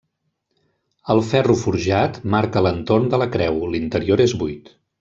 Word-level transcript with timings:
El 1.15 1.21
ferro 1.31 1.55
forjat 1.65 2.17
marca 2.37 2.63
l'entorn 2.69 3.07
de 3.13 3.21
la 3.25 3.29
creu, 3.37 3.61
l'interior 3.77 4.25
és 4.29 4.35
buit. 4.43 4.73